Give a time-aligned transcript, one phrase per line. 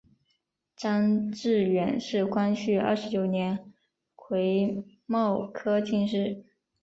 [0.75, 3.71] 张智远是光绪二十九年
[4.15, 6.43] 癸卯科进士。